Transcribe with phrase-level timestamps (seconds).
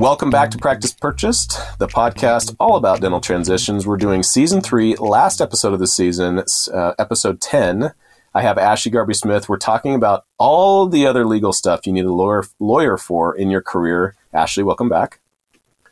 [0.00, 3.86] Welcome back to Practice Purchased, the podcast all about dental transitions.
[3.86, 6.42] We're doing season three, last episode of the season,
[6.72, 7.92] uh, episode 10.
[8.32, 9.46] I have Ashley Garbe Smith.
[9.46, 13.50] We're talking about all the other legal stuff you need a lawyer, lawyer for in
[13.50, 14.14] your career.
[14.32, 15.20] Ashley, welcome back.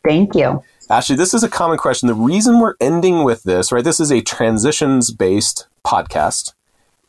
[0.03, 0.63] Thank you.
[0.89, 2.07] Ashley, this is a common question.
[2.07, 3.83] The reason we're ending with this, right?
[3.83, 6.55] This is a transitions based podcast.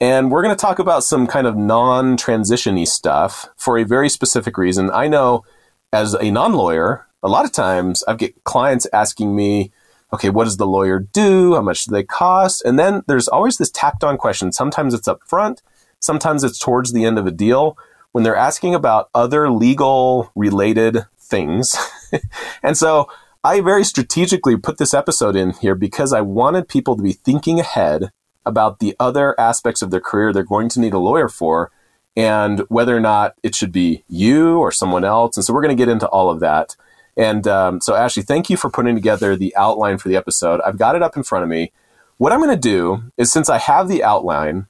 [0.03, 4.11] And we're going to talk about some kind of non transitiony stuff for a very
[4.11, 4.91] specific reason.
[4.91, 5.47] I know
[5.93, 9.73] as a non lawyer, a lot of times I get clients asking me,
[10.13, 11.55] okay, what does the lawyer do?
[11.55, 12.63] How much do they cost?
[12.65, 14.53] And then there's always this tacked on question.
[14.53, 15.63] Sometimes it's up front,
[15.99, 17.77] sometimes it's towards the end of a deal
[18.13, 21.77] when they're asking about other legal related things.
[22.63, 23.09] and so
[23.45, 27.61] I very strategically put this episode in here because I wanted people to be thinking
[27.61, 28.11] ahead
[28.45, 31.71] about the other aspects of their career they're going to need a lawyer for
[32.17, 35.37] and whether or not it should be you or someone else.
[35.37, 36.77] And so we're going to get into all of that.
[37.17, 40.61] And um, so, Ashley, thank you for putting together the outline for the episode.
[40.63, 41.73] I've got it up in front of me.
[42.19, 44.67] What I'm going to do is, since I have the outline,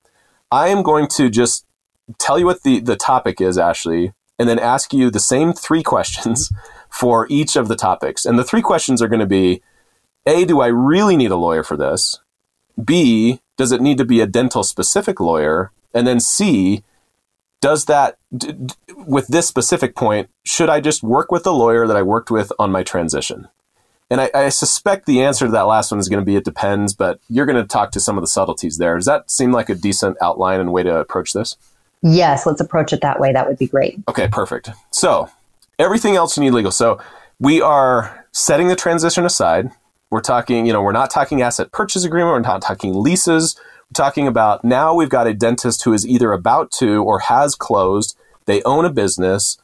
[0.51, 1.67] I am going to just
[2.19, 5.83] tell you what the, the topic is, Ashley, and then ask you the same three
[5.83, 6.53] questions
[6.91, 8.25] for each of the topics.
[8.25, 9.62] And the three questions are going to be
[10.27, 12.20] A, do I really need a lawyer for this?
[12.83, 15.70] B, does it need to be a dental specific lawyer?
[15.92, 16.83] And then C,
[17.61, 18.75] does that, d- d-
[19.06, 22.52] with this specific point, should I just work with the lawyer that I worked with
[22.58, 23.48] on my transition?
[24.11, 26.44] And I, I suspect the answer to that last one is going to be it
[26.44, 28.97] depends, but you're going to talk to some of the subtleties there.
[28.97, 31.56] Does that seem like a decent outline and way to approach this?
[32.02, 33.33] Yes, let's approach it that way.
[33.33, 33.98] That would be great.
[34.08, 34.70] Okay, perfect.
[34.91, 35.30] So,
[35.78, 36.72] everything else you need legal.
[36.72, 36.98] So,
[37.39, 39.70] we are setting the transition aside.
[40.11, 43.58] We're talking, you know, we're not talking asset purchase agreement, we're not talking leases.
[43.92, 48.16] Talking about now we've got a dentist who is either about to or has closed.
[48.46, 49.58] They own a business.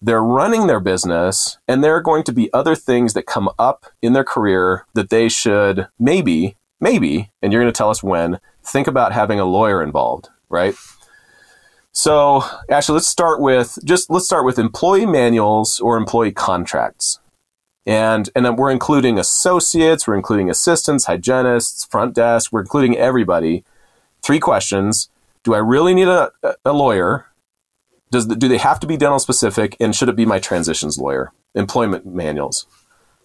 [0.00, 3.86] They're running their business, and there are going to be other things that come up
[4.02, 8.38] in their career that they should maybe, maybe, and you're going to tell us when,
[8.62, 10.74] think about having a lawyer involved, right?
[11.92, 17.20] So, actually, let's start with just let's start with employee manuals or employee contracts.
[17.86, 23.64] And, and then we're including associates, we're including assistants, hygienists, front desk, we're including everybody.
[24.22, 25.08] Three questions.
[25.44, 26.32] Do I really need a,
[26.64, 27.26] a lawyer?
[28.10, 29.76] Does the, do they have to be dental specific?
[29.78, 31.32] And should it be my transitions lawyer?
[31.54, 32.66] Employment manuals.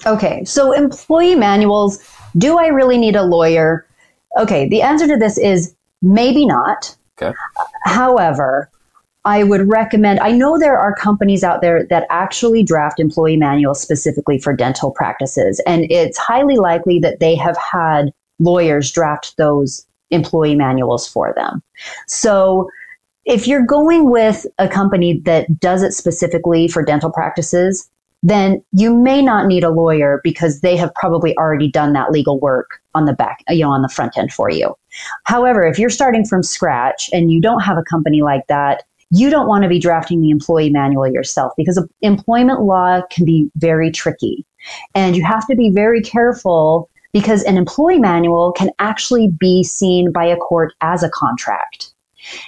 [0.06, 2.00] Okay, so employee manuals.
[2.38, 3.88] Do I really need a lawyer?
[4.40, 6.96] Okay, the answer to this is maybe not.
[7.20, 7.36] Okay.
[7.86, 8.70] However,
[9.24, 13.82] I would recommend, I know there are companies out there that actually draft employee manuals
[13.82, 19.86] specifically for dental practices, and it's highly likely that they have had lawyers draft those
[20.10, 21.62] employee manuals for them.
[22.08, 22.70] So
[23.26, 27.88] if you're going with a company that does it specifically for dental practices,
[28.24, 32.40] then you may not need a lawyer because they have probably already done that legal
[32.40, 34.76] work on the back, you know, on the front end for you.
[35.24, 39.30] However, if you're starting from scratch and you don't have a company like that, you
[39.30, 43.92] don't want to be drafting the employee manual yourself because employment law can be very
[43.92, 44.46] tricky.
[44.96, 50.12] And you have to be very careful because an employee manual can actually be seen
[50.12, 51.94] by a court as a contract.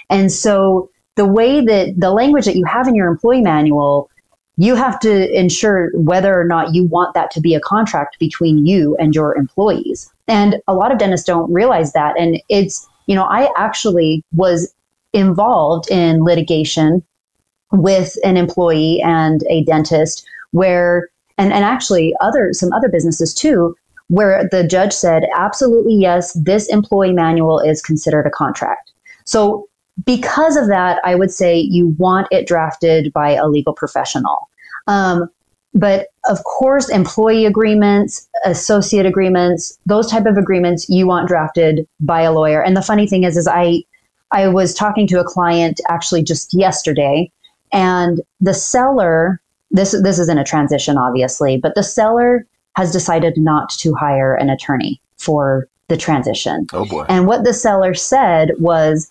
[0.08, 4.10] And so the way that the language that you have in your employee manual,
[4.56, 8.66] you have to ensure whether or not you want that to be a contract between
[8.66, 10.10] you and your employees.
[10.28, 12.18] And a lot of dentists don't realize that.
[12.18, 14.72] And it's, you know, I actually was
[15.14, 17.02] involved in litigation
[17.72, 21.08] with an employee and a dentist where
[21.38, 23.74] and, and actually other some other businesses too
[24.08, 28.92] where the judge said absolutely yes this employee manual is considered a contract.
[29.24, 29.66] So
[30.04, 34.48] because of that i would say you want it drafted by a legal professional.
[34.86, 35.28] Um,
[35.76, 42.22] but of course employee agreements associate agreements those type of agreements you want drafted by
[42.22, 42.62] a lawyer.
[42.62, 43.82] And the funny thing is is i
[44.32, 47.30] I was talking to a client actually just yesterday,
[47.72, 49.40] and the seller
[49.70, 52.46] this this isn't a transition, obviously, but the seller
[52.76, 56.66] has decided not to hire an attorney for the transition.
[56.72, 57.04] Oh boy!
[57.08, 59.10] And what the seller said was,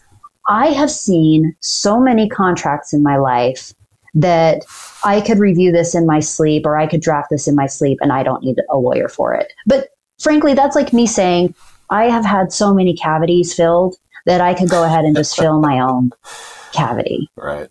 [0.49, 3.73] "I have seen so many contracts in my life."
[4.15, 4.63] That
[5.03, 7.97] I could review this in my sleep or I could draft this in my sleep
[7.99, 9.51] and I don't need a lawyer for it.
[9.65, 9.87] But
[10.19, 11.55] frankly, that's like me saying,
[11.89, 15.59] I have had so many cavities filled that I could go ahead and just fill
[15.59, 16.11] my own
[16.71, 17.29] cavity.
[17.35, 17.69] Right.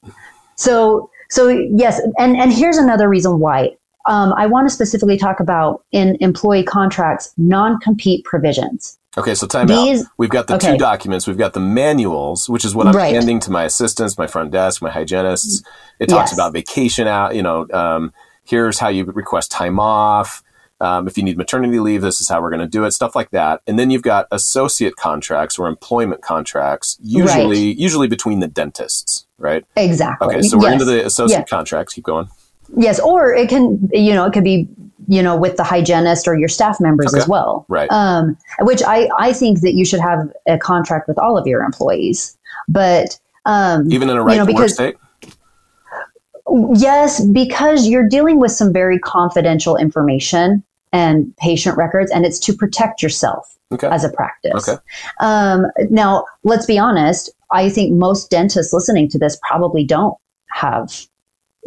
[0.56, 3.76] So, so yes, and and here's another reason why.
[4.06, 8.99] Um, I want to specifically talk about in employee contracts non-compete provisions.
[9.16, 10.06] Okay, so time These, out.
[10.16, 10.72] We've got the okay.
[10.72, 11.26] two documents.
[11.26, 13.14] We've got the manuals, which is what I'm right.
[13.14, 15.62] handing to my assistants, my front desk, my hygienists.
[16.00, 16.34] It talks yes.
[16.34, 18.12] about vacation out, you know, um,
[18.44, 20.43] here's how you request time off.
[20.82, 23.14] Um, if you need maternity leave, this is how we're going to do it, stuff
[23.14, 23.62] like that.
[23.69, 27.76] And then you've got associate contracts or employment contracts, usually right.
[27.76, 29.64] usually between the dentists, right?
[29.76, 30.26] Exactly.
[30.26, 30.73] Okay, so we're yes.
[30.73, 31.49] into the associate yes.
[31.49, 31.94] contracts.
[31.94, 32.29] Keep going.
[32.76, 34.69] Yes, or it can, you know, it could be,
[35.06, 37.23] you know, with the hygienist or your staff members okay.
[37.23, 37.64] as well.
[37.69, 37.88] Right.
[37.93, 41.62] Um, which I, I think that you should have a contract with all of your
[41.62, 42.37] employees.
[42.69, 44.96] But um, even in a right you know, to because, work state.
[46.75, 52.52] Yes, because you're dealing with some very confidential information and patient records, and it's to
[52.52, 53.88] protect yourself okay.
[53.88, 54.68] as a practice.
[54.68, 54.80] Okay.
[55.20, 57.30] Um, now, let's be honest.
[57.52, 60.16] I think most dentists listening to this probably don't
[60.50, 61.06] have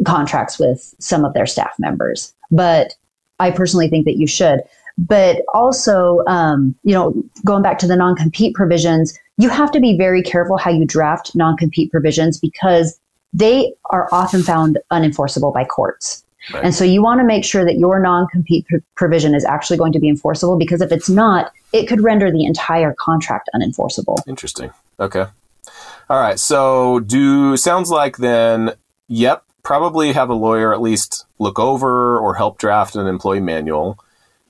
[0.04, 2.94] contracts with some of their staff members, but
[3.38, 4.60] I personally think that you should.
[4.98, 7.14] But also, um, you know,
[7.44, 10.86] going back to the non compete provisions, you have to be very careful how you
[10.86, 12.98] draft non compete provisions because
[13.32, 16.24] they are often found unenforceable by courts.
[16.52, 16.64] Right.
[16.64, 19.78] And so you want to make sure that your non compete pr- provision is actually
[19.78, 24.16] going to be enforceable because if it's not, it could render the entire contract unenforceable.
[24.26, 24.70] Interesting.
[25.00, 25.26] Okay.
[26.08, 26.38] All right.
[26.38, 28.72] So, do sounds like then,
[29.08, 33.98] yep, probably have a lawyer at least look over or help draft an employee manual.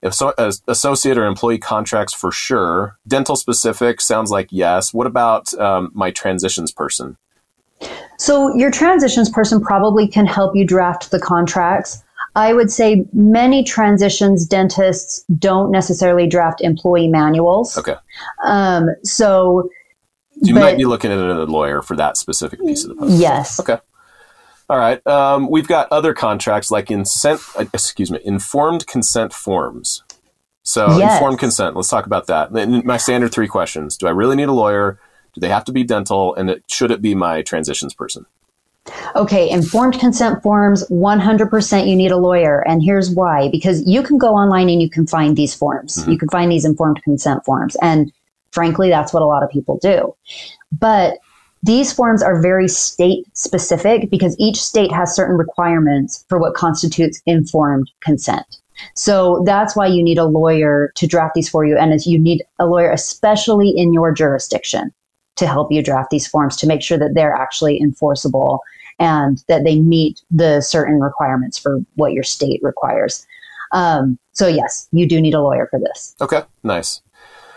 [0.02, 0.34] If so,
[0.68, 2.98] associate or employee contracts for sure.
[3.08, 4.92] Dental specific sounds like yes.
[4.92, 7.16] What about um, my transitions person?
[8.18, 12.02] So your transitions person probably can help you draft the contracts.
[12.34, 17.78] I would say many transitions dentists don't necessarily draft employee manuals.
[17.78, 17.94] Okay.
[18.44, 19.70] Um, so,
[20.42, 23.18] you but, might be looking at a lawyer for that specific piece of the puzzle.
[23.18, 23.58] Yes.
[23.58, 23.78] Okay.
[24.68, 25.04] All right.
[25.06, 27.40] Um, we've got other contracts like incent,
[27.72, 30.02] excuse me, informed consent forms.
[30.62, 31.14] So yes.
[31.14, 31.76] informed consent.
[31.76, 32.52] Let's talk about that.
[32.84, 34.98] My standard three questions: Do I really need a lawyer?
[35.36, 36.34] Do they have to be dental?
[36.34, 38.24] And it, should it be my transitions person?
[39.14, 42.66] Okay, informed consent forms, 100% you need a lawyer.
[42.66, 45.98] And here's why because you can go online and you can find these forms.
[45.98, 46.10] Mm-hmm.
[46.12, 47.76] You can find these informed consent forms.
[47.82, 48.10] And
[48.52, 50.16] frankly, that's what a lot of people do.
[50.72, 51.18] But
[51.62, 57.20] these forms are very state specific because each state has certain requirements for what constitutes
[57.26, 58.46] informed consent.
[58.94, 61.76] So that's why you need a lawyer to draft these for you.
[61.76, 64.92] And you need a lawyer, especially in your jurisdiction
[65.36, 68.60] to help you draft these forms to make sure that they're actually enforceable
[68.98, 73.26] and that they meet the certain requirements for what your state requires.
[73.72, 76.14] Um, so yes, you do need a lawyer for this.
[76.20, 77.02] Okay, nice.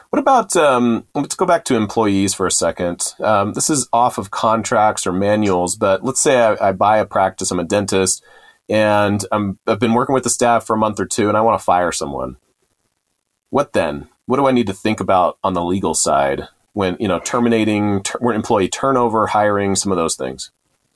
[0.09, 3.13] What about, um, let's go back to employees for a second.
[3.19, 7.05] Um, this is off of contracts or manuals, but let's say I, I buy a
[7.05, 8.23] practice, I'm a dentist,
[8.67, 11.41] and I'm, I've been working with the staff for a month or two and I
[11.41, 12.37] want to fire someone.
[13.51, 14.09] What then?
[14.25, 18.03] What do I need to think about on the legal side when you know terminating
[18.03, 20.51] ter- employee turnover, hiring, some of those things?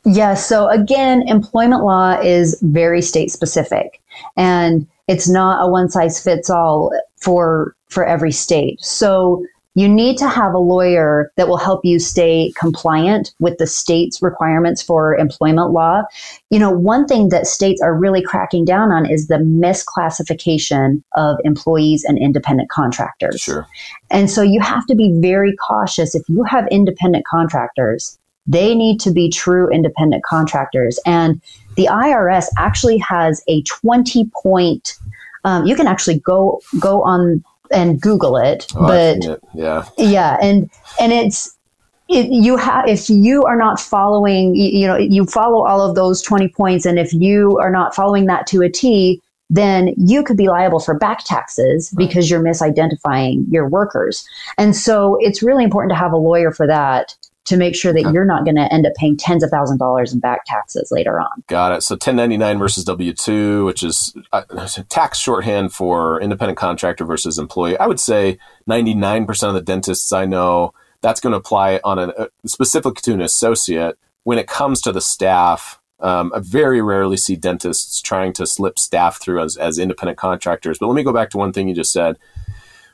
[0.06, 0.16] Yes.
[0.16, 4.02] Yeah, so again, employment law is very state specific,
[4.36, 8.82] and it's not a one size fits all for for every state.
[8.82, 13.66] So you need to have a lawyer that will help you stay compliant with the
[13.66, 16.04] state's requirements for employment law.
[16.52, 21.38] You know, one thing that states are really cracking down on is the misclassification of
[21.44, 23.42] employees and independent contractors.
[23.42, 23.68] Sure.
[24.12, 29.00] And so you have to be very cautious if you have independent contractors, they need
[29.00, 31.00] to be true independent contractors.
[31.06, 31.42] And
[31.78, 34.98] the IRS actually has a 20 point
[35.46, 38.68] um, you can actually go go on and Google it.
[38.76, 39.40] Oh, but it.
[39.54, 41.56] yeah, yeah, and and it's
[42.10, 45.96] it, you have if you are not following, you, you know, you follow all of
[45.96, 50.24] those twenty points, and if you are not following that to a T, then you
[50.24, 54.28] could be liable for back taxes because you're misidentifying your workers.
[54.58, 57.16] And so it's really important to have a lawyer for that
[57.46, 59.80] to make sure that you're not going to end up paying tens of thousands of
[59.80, 61.44] dollars in back taxes later on.
[61.48, 61.84] Got it.
[61.84, 64.44] So 1099 versus W 2, which is uh,
[64.90, 67.78] tax shorthand for independent contractor versus employee.
[67.78, 68.38] I would say
[68.70, 73.14] 99% of the dentists I know, that's going to apply on a uh, specific to
[73.14, 73.98] an associate.
[74.24, 78.80] When it comes to the staff, um, I very rarely see dentists trying to slip
[78.80, 80.78] staff through as, as independent contractors.
[80.80, 82.18] But let me go back to one thing you just said.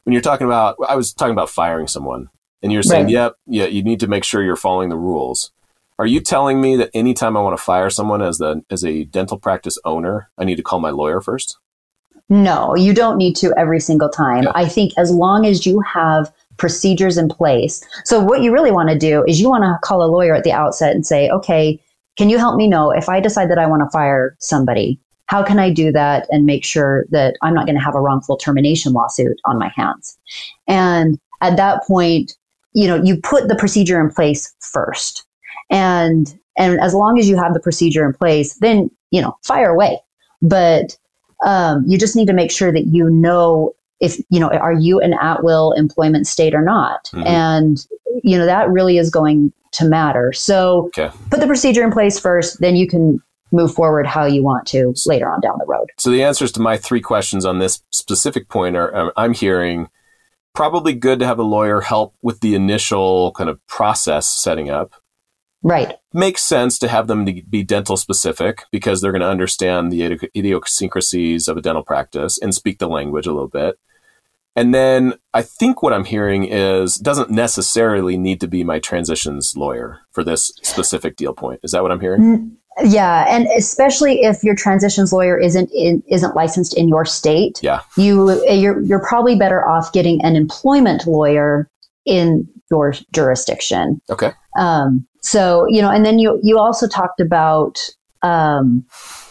[0.03, 2.29] When you're talking about, I was talking about firing someone
[2.61, 3.13] and you're saying, right.
[3.13, 5.51] yep, yeah, you need to make sure you're following the rules.
[5.97, 9.03] Are you telling me that anytime I want to fire someone as the as a
[9.03, 11.57] dental practice owner, I need to call my lawyer first?
[12.29, 14.43] No, you don't need to every single time.
[14.43, 14.51] Yeah.
[14.55, 17.83] I think as long as you have procedures in place.
[18.05, 20.43] So what you really want to do is you want to call a lawyer at
[20.43, 21.81] the outset and say, "Okay,
[22.17, 24.99] can you help me know if I decide that I want to fire somebody?
[25.25, 28.01] How can I do that and make sure that I'm not going to have a
[28.01, 30.17] wrongful termination lawsuit on my hands?"
[30.67, 32.37] And at that point,
[32.79, 35.25] you know, you put the procedure in place first.
[35.69, 39.69] And and as long as you have the procedure in place, then, you know, fire
[39.69, 39.99] away.
[40.41, 40.97] but
[41.45, 44.99] um, you just need to make sure that you know if you know are you
[45.01, 47.25] an at will employment state or not Mhm.
[47.25, 47.85] and
[48.23, 51.09] you know that really is going to matter so Okay.
[51.31, 53.21] put the procedure in place first then you can
[53.51, 56.61] move forward how you want to later on down the road So the answers to
[56.61, 59.89] my three questions on this specific point are um, I'm hearing
[60.53, 64.93] probably good to have a lawyer help with the initial kind of process setting up.
[65.63, 69.91] right Makes sense to have them to be dental specific because they're going to understand
[69.91, 73.77] the idiosyncrasies of a dental practice and speak the language a little bit.
[74.55, 79.55] And then I think what I'm hearing is doesn't necessarily need to be my transitions
[79.55, 81.61] lawyer for this specific deal point.
[81.63, 82.21] Is that what I'm hearing?
[82.21, 82.51] Mm,
[82.83, 87.81] yeah and especially if your transitions lawyer isn't in, isn't licensed in your state Yeah.
[87.97, 91.69] you you're you're probably better off getting an employment lawyer
[92.05, 94.31] in your jurisdiction Okay.
[94.57, 97.79] um, so you know and then you you also talked about
[98.21, 98.85] um,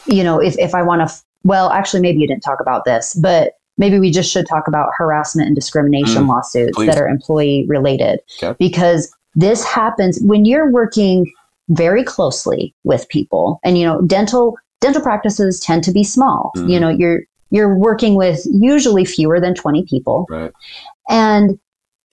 [0.06, 2.84] you know if, if i want to f- well actually maybe you didn't talk about
[2.84, 6.86] this but maybe we just should talk about harassment and discrimination Mm, lawsuits please.
[6.86, 8.56] that are employee related Okay.
[8.58, 11.30] because this happens when you're working
[11.68, 16.70] very closely with people and you know dental dental practices tend to be small Mhm.
[16.70, 17.20] you know you're
[17.50, 20.52] you're working with usually fewer than 20 people Right.
[21.08, 21.58] and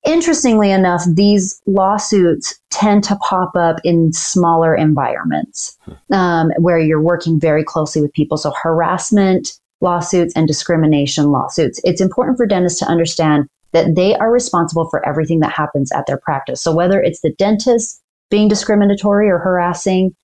[0.06, 5.76] interestingly enough, these lawsuits tend to pop up in smaller environments
[6.12, 8.38] um, where you're working very closely with people.
[8.38, 11.82] So, harassment lawsuits and discrimination lawsuits.
[11.84, 16.06] It's important for dentists to understand that they are responsible for everything that happens at
[16.06, 16.62] their practice.
[16.62, 20.16] So, whether it's the dentist being discriminatory or harassing,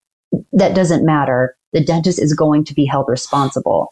[0.53, 1.55] that doesn't matter.
[1.73, 3.89] The dentist is going to be held responsible.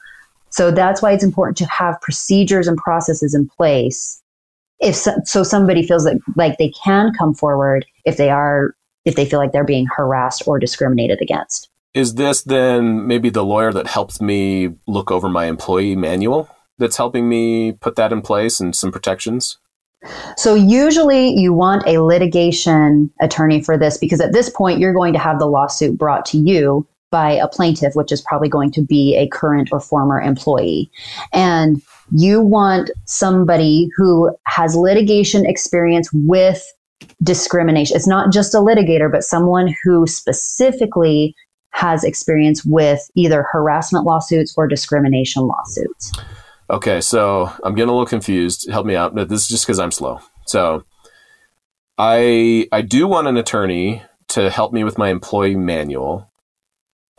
[0.50, 4.22] So that's why it's important to have procedures and processes in place
[4.80, 8.76] if so, so somebody feels like, like they can come forward if they are
[9.06, 13.46] if they feel like they're being harassed or discriminated against Is this then maybe the
[13.46, 18.22] lawyer that helps me look over my employee manual that's helping me put that in
[18.22, 19.58] place and some protections?
[20.38, 25.14] So usually you want a litigation attorney for this because at this point you're going
[25.14, 28.82] to have the lawsuit brought to you by a plaintiff which is probably going to
[28.82, 30.90] be a current or former employee
[31.34, 36.66] and you want somebody who has litigation experience with
[37.24, 37.96] discrimination.
[37.96, 41.36] It's not just a litigator, but someone who specifically
[41.72, 46.12] has experience with either harassment lawsuits or discrimination lawsuits.
[46.70, 48.70] Okay, so I'm getting a little confused.
[48.70, 49.16] Help me out.
[49.16, 50.20] This is just because I'm slow.
[50.46, 50.84] So
[51.98, 56.32] I I do want an attorney to help me with my employee manual.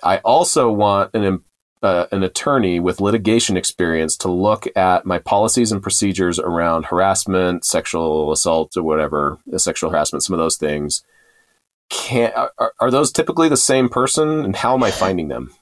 [0.02, 1.42] I also want an
[1.82, 7.64] uh, an attorney with litigation experience to look at my policies and procedures around harassment,
[7.64, 11.02] sexual assault, or whatever, uh, sexual harassment, some of those things.
[11.88, 15.52] Can are, are those typically the same person, and how am I finding them?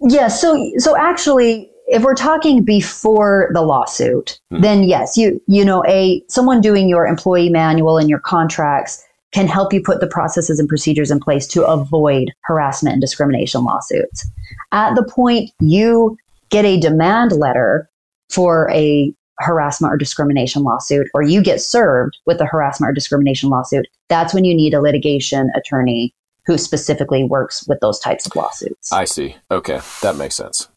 [0.00, 4.60] Yeah, so so actually if we're talking before the lawsuit, Hmm.
[4.60, 9.46] then yes, you you know a someone doing your employee manual and your contracts can
[9.46, 14.26] help you put the processes and procedures in place to avoid harassment and discrimination lawsuits.
[14.72, 16.16] At the point you
[16.50, 17.90] get a demand letter
[18.30, 23.50] for a harassment or discrimination lawsuit or you get served with a harassment or discrimination
[23.50, 26.14] lawsuit, that's when you need a litigation attorney
[26.46, 28.90] who specifically works with those types of lawsuits.
[28.92, 29.36] I see.
[29.50, 30.68] Okay, that makes sense.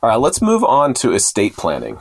[0.00, 1.98] All right, let's move on to estate planning.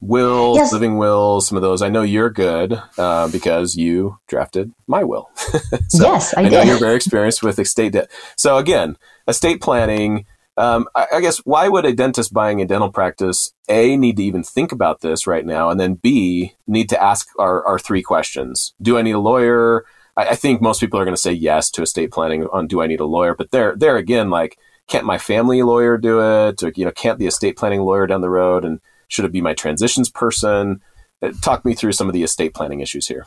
[0.00, 0.72] Wills, Yes.
[0.72, 1.82] living wills, some of those.
[1.82, 5.30] I know you're good uh, because you drafted my will.
[5.88, 8.10] so yes, I, I, know you're very experienced with estate debt.
[8.36, 8.96] So again,
[9.28, 10.24] estate planning.
[10.56, 14.24] Um, I, I guess why would a dentist buying a dental practice a need to
[14.24, 18.02] even think about this right now, and then b need to ask our, our three
[18.02, 19.84] questions: Do I need a lawyer?
[20.16, 22.80] I, I think most people are going to say yes to estate planning on Do
[22.82, 23.34] I need a lawyer?
[23.34, 26.62] But there, there again, like can't my family lawyer do it?
[26.62, 28.64] Or, you know, can't the estate planning lawyer down the road?
[28.64, 30.80] And should it be my transitions person?
[31.22, 33.26] Uh, Talk me through some of the estate planning issues here.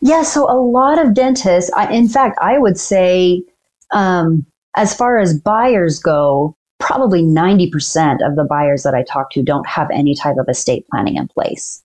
[0.00, 3.42] Yeah, so a lot of dentists, I, in fact, I would say,
[3.92, 9.42] um, as far as buyers go, probably 90% of the buyers that I talk to
[9.42, 11.82] don't have any type of estate planning in place.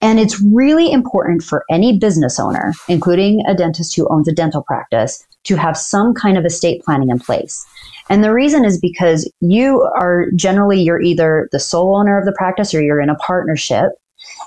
[0.00, 4.62] And it's really important for any business owner, including a dentist who owns a dental
[4.62, 7.64] practice, to have some kind of estate planning in place.
[8.08, 12.32] And the reason is because you are generally, you're either the sole owner of the
[12.32, 13.92] practice or you're in a partnership.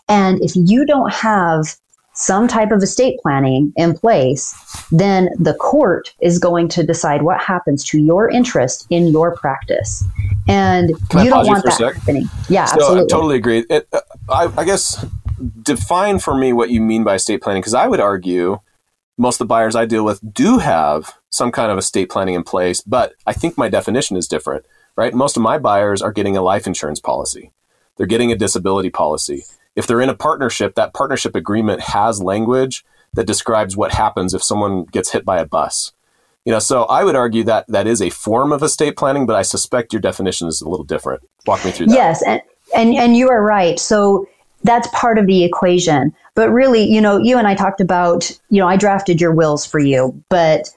[0.07, 1.65] And if you don't have
[2.13, 4.55] some type of estate planning in place,
[4.89, 10.03] then the court is going to decide what happens to your interest in your practice.
[10.47, 12.29] And Can I you don't you want a that happening.
[12.47, 13.03] Yeah, So absolutely.
[13.03, 13.65] I totally agree.
[13.69, 13.99] It, uh,
[14.29, 15.05] I, I guess
[15.61, 18.59] define for me what you mean by estate planning, because I would argue
[19.17, 22.43] most of the buyers I deal with do have some kind of estate planning in
[22.43, 24.65] place, but I think my definition is different.
[24.95, 25.13] right?
[25.13, 27.51] Most of my buyers are getting a life insurance policy.
[27.97, 29.43] They're getting a disability policy.
[29.75, 34.43] If they're in a partnership, that partnership agreement has language that describes what happens if
[34.43, 35.91] someone gets hit by a bus.
[36.45, 39.35] You know, so I would argue that that is a form of estate planning, but
[39.35, 41.23] I suspect your definition is a little different.
[41.47, 41.95] Walk me through that.
[41.95, 42.41] Yes, and
[42.75, 43.79] and, and you are right.
[43.79, 44.27] So
[44.63, 46.13] that's part of the equation.
[46.35, 49.65] But really, you know, you and I talked about, you know, I drafted your wills
[49.65, 50.69] for you, but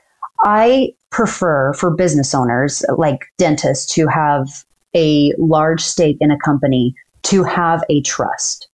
[0.45, 6.95] I prefer for business owners like dentists to have a large stake in a company
[7.25, 8.69] to have a trust.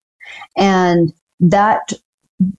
[0.57, 1.93] And that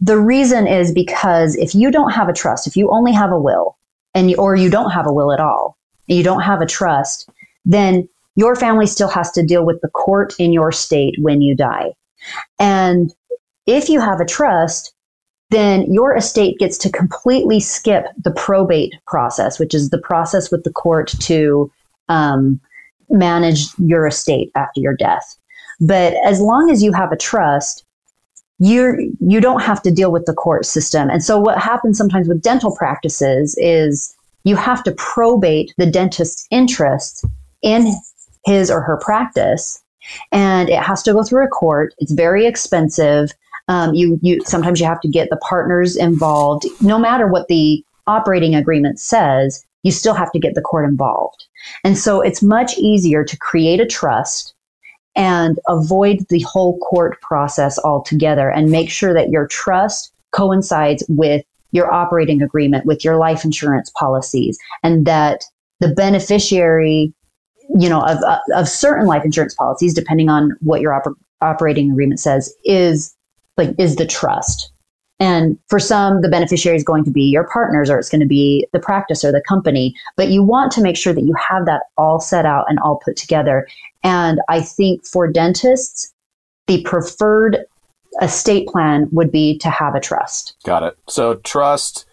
[0.00, 3.40] the reason is because if you don't have a trust, if you only have a
[3.40, 3.76] will
[4.14, 5.76] and you, or you don't have a will at all,
[6.08, 7.28] and you don't have a trust,
[7.64, 11.54] then your family still has to deal with the court in your state when you
[11.54, 11.92] die.
[12.58, 13.12] And
[13.66, 14.92] if you have a trust,
[15.50, 20.64] then your estate gets to completely skip the probate process, which is the process with
[20.64, 21.70] the court to
[22.08, 22.60] um,
[23.10, 25.36] manage your estate after your death.
[25.80, 27.84] But as long as you have a trust,
[28.58, 31.10] you're you don't have to deal with the court system.
[31.10, 34.14] And so what happens sometimes with dental practices is
[34.44, 37.24] you have to probate the dentist's interest
[37.62, 37.92] in
[38.44, 39.82] his or her practice
[40.30, 41.94] and it has to go through a court.
[41.98, 43.32] It's very expensive.
[43.72, 46.66] Um, you you sometimes you have to get the partners involved.
[46.80, 51.46] No matter what the operating agreement says, you still have to get the court involved.
[51.82, 54.54] And so it's much easier to create a trust
[55.16, 61.44] and avoid the whole court process altogether and make sure that your trust coincides with
[61.70, 65.44] your operating agreement, with your life insurance policies, and that
[65.80, 67.14] the beneficiary
[67.78, 68.18] you know, of,
[68.54, 73.14] of certain life insurance policies, depending on what your oper- operating agreement says, is
[73.56, 74.70] like is the trust.
[75.20, 78.26] And for some, the beneficiary is going to be your partners, or it's going to
[78.26, 79.94] be the practice or the company.
[80.16, 83.00] But you want to make sure that you have that all set out and all
[83.04, 83.68] put together.
[84.02, 86.12] And I think for dentists,
[86.66, 87.58] the preferred
[88.20, 90.56] estate plan would be to have a trust.
[90.64, 90.96] Got it.
[91.08, 92.04] So trust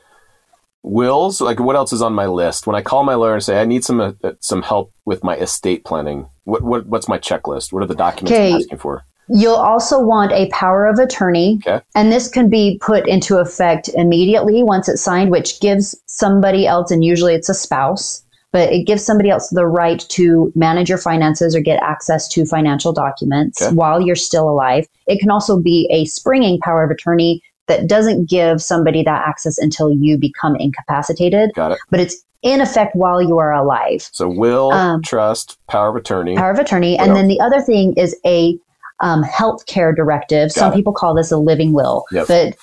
[0.84, 3.60] wills like what else is on my list when i call my lawyer and say
[3.60, 7.73] i need some uh, some help with my estate planning what, what what's my checklist
[7.73, 11.59] what are the documents i'm asking for You'll also want a power of attorney.
[11.65, 11.83] Okay.
[11.95, 16.91] And this can be put into effect immediately once it's signed, which gives somebody else,
[16.91, 20.97] and usually it's a spouse, but it gives somebody else the right to manage your
[20.97, 23.75] finances or get access to financial documents Okay.
[23.75, 24.87] while you're still alive.
[25.07, 29.59] It can also be a springing power of attorney that doesn't give somebody that access
[29.59, 34.09] until you become incapacitated, got it but it's in effect while you are alive.
[34.11, 36.93] so will Um, trust power of attorney Power of attorney.
[36.93, 37.17] What and else?
[37.19, 38.57] then the other thing is a
[39.01, 40.51] um, health care directive.
[40.51, 40.75] Some it.
[40.75, 42.27] people call this a living will, Yep.
[42.27, 42.55] but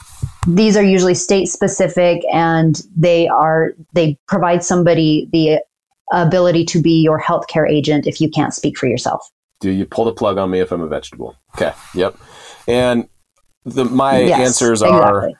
[0.46, 5.61] these are usually state specific and they are they provide somebody the
[6.12, 9.29] ability to be your healthcare agent if you can't speak for yourself.
[9.61, 12.14] do you pull the plug on me if i'm a vegetable okay yep
[12.68, 13.09] and
[13.64, 15.37] the my Yes, answers are exactly.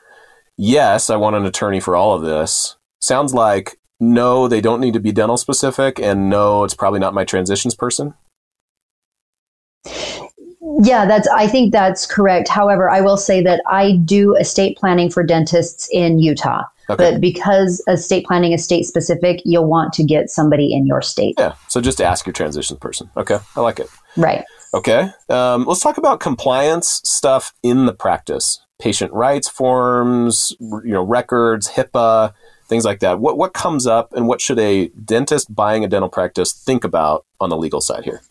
[0.57, 4.93] yes i want an attorney for all of this sounds like no they don't need
[4.93, 8.13] to be dental specific and no it's probably not my transitions person
[10.83, 12.47] Yeah, that's I think that's correct.
[12.47, 16.63] However, I will say that I do estate planning for dentists in Utah.
[16.89, 17.11] Okay.
[17.11, 21.35] But because estate planning is state specific, you'll want to get somebody in your state.
[21.37, 24.43] yeah so just ask your transitions person okay i like it Right.
[24.73, 25.09] Okay.
[25.29, 28.59] Um, let's talk about compliance stuff in the practice.
[28.79, 32.33] Patient rights forms, you know, records, HIPAA,
[32.67, 33.19] things like that.
[33.19, 37.25] What what comes up, and what should a dentist buying a dental practice think about
[37.39, 38.21] on the legal side here?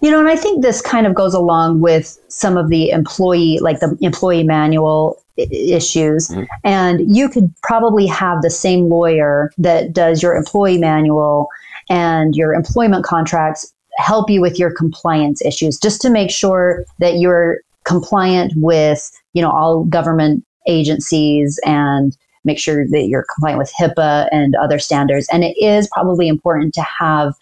[0.00, 3.58] You know, and I think this kind of goes along with some of the employee,
[3.60, 6.28] like the employee manual I- issues.
[6.28, 6.46] Mhm.
[6.64, 11.48] And you could probably have the same lawyer that does your employee manual
[11.88, 17.18] and your employment contracts help you with your compliance issues just to make sure that
[17.18, 23.72] you're compliant with, you know, all government agencies and make sure that you're compliant with
[23.78, 25.28] HIPAA and other standards.
[25.32, 27.34] And it is probably important to have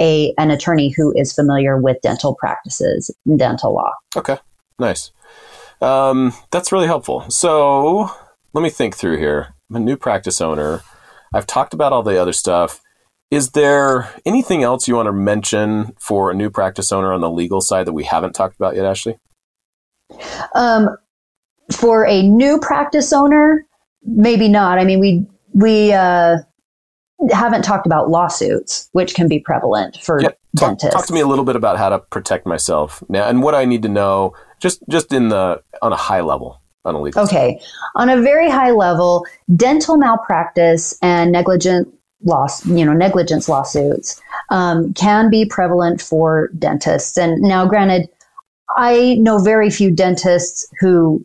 [0.00, 3.90] a an attorney who is familiar with dental practices and dental law.
[4.16, 4.38] Okay,
[4.78, 5.12] nice.
[5.80, 7.28] Um, that's really helpful.
[7.30, 8.10] So
[8.52, 9.54] let me think through here.
[9.70, 10.82] I'm a new practice owner.
[11.32, 12.80] I've talked about all the other stuff.
[13.30, 17.30] Is there anything else you want to mention for a new practice owner on the
[17.30, 19.18] legal side that we haven't talked about yet, Ashley?
[20.54, 20.88] Um,
[21.72, 23.66] for a new practice owner,
[24.04, 24.78] maybe not.
[24.78, 26.38] I mean, we we uh,
[27.30, 30.94] haven't talked about lawsuits, which can be prevalent for Yeah, talk, dentists.
[30.94, 33.64] talk to me a little bit about how to protect myself now and what I
[33.64, 37.34] need to know just just in the on a high level on a legal side.
[37.34, 37.60] Okay.
[37.96, 41.88] On a very high level, dental malpractice and negligent
[42.24, 47.16] loss, you know, negligence lawsuits um, can be prevalent for dentists.
[47.18, 48.08] And now, granted,
[48.76, 51.24] I know very few dentists who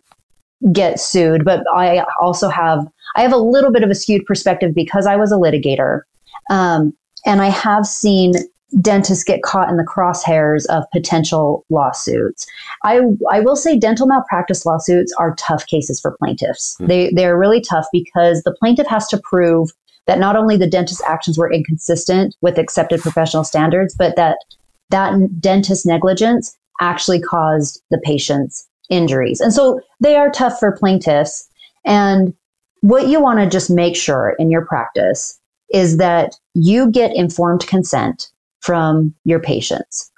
[0.71, 2.85] get sued, but I also have
[3.19, 6.03] I have a little bit of a skewed perspective because I was a litigator,
[6.49, 6.93] um,
[7.25, 8.31] and I have seen
[8.79, 12.47] dentists get caught in the crosshairs of potential lawsuits.
[12.85, 16.77] I I will say dental malpractice lawsuits are tough cases for plaintiffs.
[16.79, 16.87] Mm.
[16.87, 19.69] They they're really tough because the plaintiff has to prove
[20.07, 24.37] that not only the dentist's actions were inconsistent with accepted professional standards, but that
[24.91, 29.41] that dentist negligence actually caused the patient's injuries.
[29.41, 31.49] And so they are tough for plaintiffs.
[31.85, 32.33] And
[32.81, 35.39] what you want to just make sure in your practice
[35.73, 40.11] is that you get informed consent from your patients.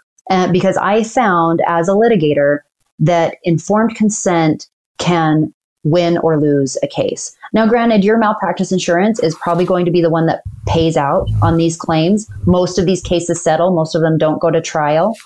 [0.52, 2.60] Because I found as a litigator
[3.00, 7.36] that informed consent can win or lose a case.
[7.54, 11.28] Now, granted, your malpractice insurance is probably going to be the one that pays out
[11.42, 12.30] on these claims.
[12.46, 15.18] Most of these cases settle, most of them don't go to trial.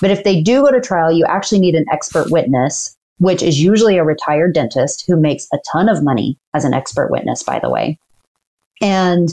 [0.00, 3.60] But if they do go to trial, you actually need an expert witness, which is
[3.60, 7.58] usually a retired dentist who makes a ton of money as an expert witness, by
[7.58, 7.98] the way.
[8.80, 9.28] And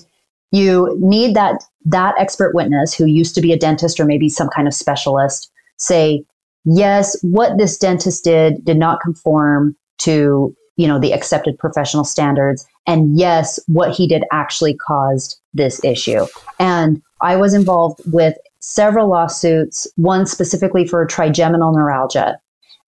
[0.52, 4.50] you need that that expert witness who used to be a dentist or maybe some
[4.50, 6.24] kind of specialist say
[6.66, 12.68] yes what this dentist did did not conform to you know the accepted professional standards.
[12.88, 16.26] And yes what he did actually caused this issue.
[16.60, 22.38] And i was involved with several lawsuits one specifically for trigeminal neuralgia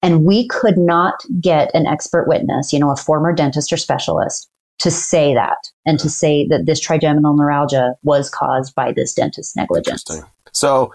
[0.01, 4.49] and we could not get an expert witness you know a former dentist or specialist
[4.77, 9.55] to say that and to say that this trigeminal neuralgia was caused by this dentist
[9.55, 10.05] negligence
[10.51, 10.91] so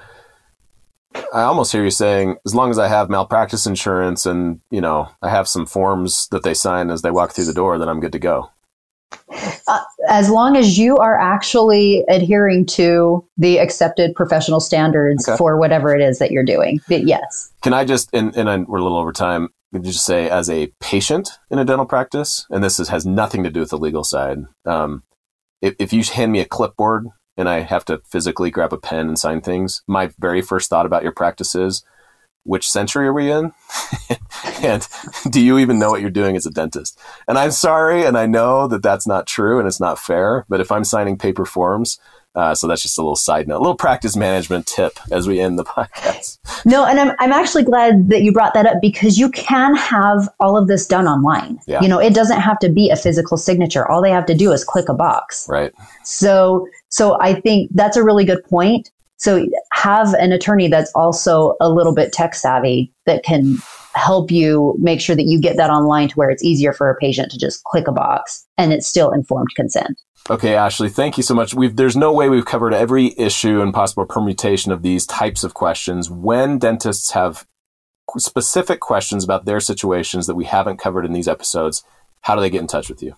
[1.33, 5.09] I almost hear you saying, as long as I have malpractice insurance and, you know,
[5.23, 8.01] I have some forms that they sign as they walk through the door, then I'm
[8.01, 8.51] good to go.
[9.67, 15.37] Uh, as long as you are actually adhering to the accepted professional standards okay.
[15.39, 16.79] for whatever it is that you're doing.
[16.89, 17.53] But yes.
[17.63, 19.49] Can I just, and, and I, we're a little over time,
[19.81, 23.51] just say as a patient in a dental practice, and this is, has nothing to
[23.51, 24.39] do with the legal side.
[24.67, 25.03] Um,
[25.63, 29.09] if, if you hand me a clipboard and I have to physically grab a pen
[29.09, 31.83] and sign things, my very first thought about your practice is,
[32.45, 33.53] which century are we in?
[34.63, 34.87] and
[35.31, 36.99] do you even know what you're doing as a dentist?
[37.27, 40.61] And I'm sorry, and I know that that's not true and it's not fair, but
[40.61, 41.99] if I'm signing paper forms,
[42.35, 45.41] uh, so that's just a little side note, a little practice management tip as we
[45.41, 46.39] end the podcast.
[46.65, 50.29] No, and I'm, I'm actually glad that you brought that up because you can have
[50.41, 51.61] all of this done online.
[51.67, 51.81] Yeah.
[51.81, 53.89] You know, it doesn't have to be a physical signature.
[53.89, 55.47] All they have to do is click a box.
[55.49, 55.73] Right.
[56.03, 58.91] So, so I think that's a really good point.
[59.17, 59.47] So
[59.85, 63.59] have an attorney that's also a little bit tech savvy that can
[63.95, 66.97] help you make sure that you get that online to where it's easier for a
[66.97, 70.01] patient to just click a box and it's still informed consent.
[70.31, 71.53] Okay, Ashley, thank you so much.
[71.53, 75.53] We've, there's no way we've covered every issue and possible permutation of these types of
[75.53, 76.11] questions.
[76.11, 77.47] When dentists have
[78.17, 81.85] specific questions about their situations that we haven't covered in these episodes,
[82.23, 83.17] how do they get in touch with you?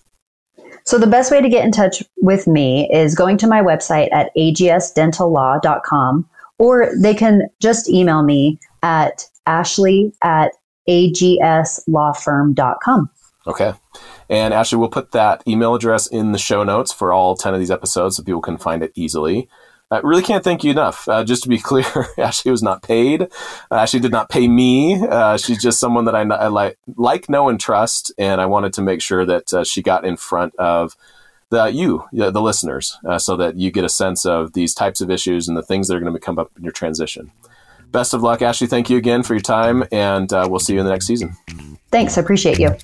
[0.83, 4.13] So the best way to get in touch with me is going to my website
[4.13, 10.53] at agsdentallaw.com or they can just email me at ashley at
[10.88, 13.11] agslawfirm.com.
[13.47, 13.75] Okay.
[14.29, 17.61] And Ashley, we'll put that email address in the show notes for all 10 of
[17.61, 19.49] these episodes so people can find it easily.
[19.88, 21.09] I really can't thank you enough.
[21.09, 21.87] Uh, just to be clear,
[22.19, 23.23] Ashley was not paid.
[23.23, 25.01] Uh, Ashley did not pay me.
[25.01, 28.12] Uh, she's just someone that I, I, like, like, know, and trust.
[28.19, 30.97] And I wanted to make sure that uh, she got in front of
[31.51, 35.11] the you, the, listeners, uh, so that you get a sense of these types of
[35.11, 37.31] issues and the things that are going to come up in your transition.
[37.93, 38.67] Best of luck, Ashley.
[38.67, 41.37] Thank you again for your time, and uh, we'll see you in the next season.
[41.91, 42.19] Thanks.
[42.19, 42.77] I appreciate you.